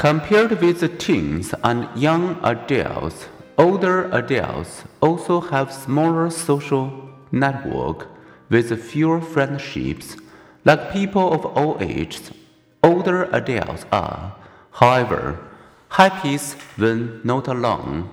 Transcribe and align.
Compared 0.00 0.62
with 0.62 0.98
teens 0.98 1.52
and 1.62 1.86
young 1.94 2.40
adults, 2.42 3.26
older 3.58 4.10
adults 4.12 4.84
also 5.02 5.42
have 5.42 5.70
smaller 5.70 6.30
social 6.30 7.10
network 7.30 8.08
with 8.48 8.82
fewer 8.82 9.20
friendships. 9.20 10.16
Like 10.64 10.90
people 10.90 11.34
of 11.34 11.44
all 11.44 11.76
ages, 11.82 12.30
older 12.82 13.24
adults 13.24 13.84
are, 13.92 14.36
however, 14.70 15.38
happiest 15.90 16.56
when 16.78 17.20
not 17.22 17.46
alone. 17.46 18.08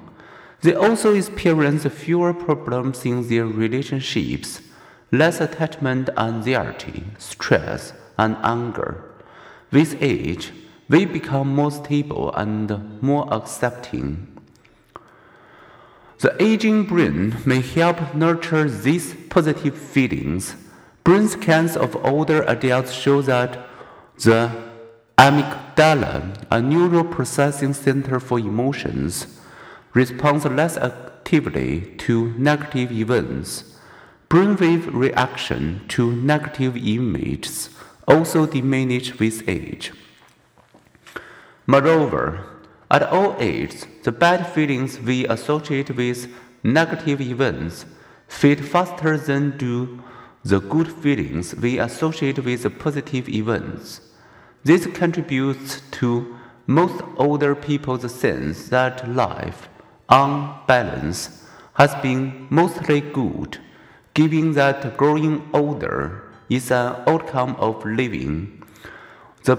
They 0.60 0.74
also 0.74 1.14
experience 1.14 1.86
fewer 1.86 2.34
problems 2.34 3.06
in 3.06 3.30
their 3.30 3.46
relationships, 3.46 4.60
less 5.14 5.40
attachment 5.40 6.10
anxiety, 6.18 7.06
stress, 7.18 7.94
and 8.18 8.36
anger. 8.44 9.06
With 9.72 9.96
age, 10.02 10.52
we 10.90 11.06
become 11.06 11.54
more 11.54 11.72
stable 11.72 12.34
and 12.34 13.02
more 13.02 13.32
accepting. 13.34 14.28
The 16.20 16.36
aging 16.42 16.86
brain 16.86 17.36
may 17.46 17.62
help 17.62 18.16
nurture 18.16 18.70
these 18.70 19.14
positive 19.30 19.78
feelings. 19.78 20.56
Brain 21.04 21.28
scans 21.28 21.78
of 21.78 21.96
older 22.04 22.42
adults 22.44 22.92
show 22.92 23.22
that 23.22 23.60
the 24.18 24.50
amygdala, 25.18 26.46
a 26.50 26.62
neural 26.62 27.04
processing 27.04 27.74
center 27.74 28.20
for 28.20 28.40
emotions, 28.40 29.40
responds 29.94 30.46
less 30.46 30.78
actively 30.78 31.82
to 31.98 32.34
negative 32.38 32.92
events. 32.92 33.76
Brainwave 34.30 34.92
reaction 34.94 35.82
to 35.90 36.12
negative 36.12 36.76
images 36.76 37.70
also 38.08 38.46
diminish 38.46 39.20
with 39.20 39.48
age. 39.48 39.92
Moreover, 41.70 42.46
at 42.90 43.04
all 43.04 43.36
ages, 43.40 43.86
the 44.04 44.12
bad 44.14 44.48
feelings 44.48 45.02
we 45.02 45.28
associate 45.28 45.94
with 45.94 46.34
negative 46.64 47.20
events 47.20 47.86
fade 48.30 48.66
faster 48.66 49.18
than 49.18 49.58
do 49.58 50.02
the 50.46 50.62
good 50.62 50.90
feelings 50.90 51.54
we 51.56 51.78
associate 51.78 52.40
with 52.40 52.80
positive 52.80 53.28
events. 53.28 54.00
This 54.64 54.88
contributes 54.88 55.82
to 56.00 56.38
most 56.68 57.04
older 57.18 57.54
people's 57.54 58.10
sense 58.14 58.70
that 58.70 59.10
life, 59.10 59.68
on 60.08 60.62
balance, 60.68 61.44
has 61.74 61.94
been 61.96 62.48
mostly 62.50 63.02
good, 63.02 63.58
given 64.14 64.54
that 64.54 64.96
growing 64.96 65.50
older 65.54 66.32
is 66.50 66.72
an 66.72 66.96
outcome 67.08 67.58
of 67.58 67.86
living. 67.86 68.64
The 69.44 69.58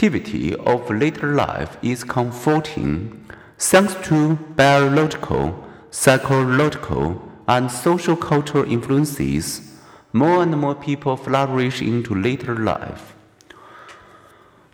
activity 0.00 0.54
of 0.54 0.88
later 0.88 1.34
life 1.34 1.76
is 1.82 2.04
comforting 2.04 3.22
thanks 3.58 3.94
to 3.96 4.34
biological, 4.56 5.62
psychological, 5.90 7.20
and 7.46 7.70
social 7.70 8.16
cultural 8.16 8.64
influences. 8.64 9.76
More 10.14 10.42
and 10.42 10.56
more 10.56 10.74
people 10.74 11.18
flourish 11.18 11.82
into 11.82 12.14
later 12.14 12.56
life. 12.56 13.14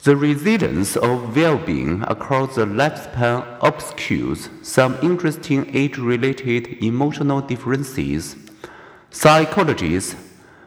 The 0.04 0.14
resilience 0.14 0.96
of 0.96 1.34
well 1.34 1.58
being 1.58 2.04
across 2.04 2.54
the 2.54 2.64
lifespan 2.64 3.44
obscures 3.62 4.48
some 4.62 4.96
interesting 5.02 5.74
age 5.74 5.98
related 5.98 6.80
emotional 6.84 7.40
differences. 7.40 8.36
Psychologists 9.10 10.14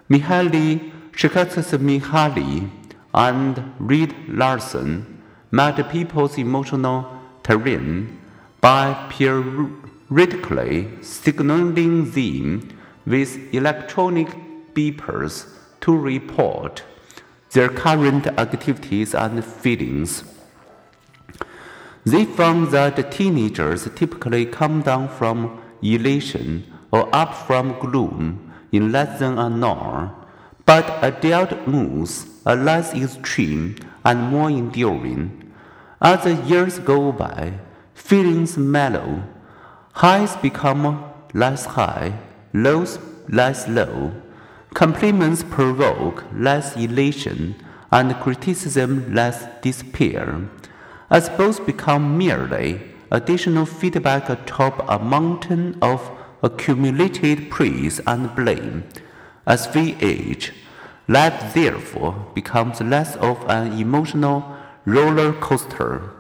Mihaly 0.09 0.91
Csikszentmihalyi 1.13 2.78
and 3.13 3.73
Reed 3.79 4.13
Larson 4.27 5.21
map 5.51 5.89
people's 5.91 6.37
emotional 6.37 7.07
terrain 7.43 8.19
by 8.61 8.93
periodically 9.09 10.87
signaling 11.01 12.11
them 12.11 12.77
with 13.05 13.53
electronic 13.53 14.27
beepers 14.73 15.47
to 15.81 15.95
report 15.95 16.83
their 17.51 17.69
current 17.69 18.27
activities 18.27 19.15
and 19.15 19.43
feelings. 19.43 20.23
They 22.05 22.25
found 22.25 22.71
that 22.71 23.11
teenagers 23.11 23.87
typically 23.95 24.45
come 24.45 24.81
down 24.81 25.09
from 25.09 25.61
elation 25.81 26.65
or 26.91 27.13
up 27.13 27.33
from 27.33 27.79
gloom 27.79 28.53
in 28.71 28.91
less 28.91 29.19
than 29.19 29.37
an 29.37 29.63
hour, 29.63 30.13
but 30.69 31.03
adult 31.03 31.67
moods 31.67 32.27
are 32.45 32.55
less 32.55 32.93
extreme 32.93 33.75
and 34.05 34.21
more 34.29 34.51
enduring. 34.51 35.51
As 35.99 36.25
the 36.25 36.35
years 36.45 36.77
go 36.77 37.11
by, 37.11 37.53
feelings 37.95 38.55
mellow, 38.55 39.23
highs 39.93 40.35
become 40.35 41.03
less 41.33 41.65
high, 41.65 42.13
lows 42.53 42.99
less 43.29 43.67
low. 43.67 44.11
Compliments 44.75 45.43
provoke 45.43 46.23
less 46.35 46.75
elation, 46.75 47.55
and 47.91 48.13
criticism 48.17 49.11
less 49.11 49.47
despair, 49.63 50.39
as 51.09 51.29
both 51.29 51.65
become 51.65 52.15
merely 52.15 52.79
additional 53.09 53.65
feedback 53.65 54.29
atop 54.29 54.87
a 54.87 54.99
mountain 54.99 55.79
of 55.81 56.11
accumulated 56.43 57.49
praise 57.49 57.99
and 58.05 58.35
blame. 58.35 58.83
As 59.49 59.67
we 59.73 59.95
age, 59.99 60.53
life 61.07 61.55
therefore 61.55 62.13
becomes 62.35 62.81
less 62.81 63.15
of 63.15 63.43
an 63.49 63.73
emotional 63.73 64.45
roller 64.85 65.33
coaster 65.33 66.18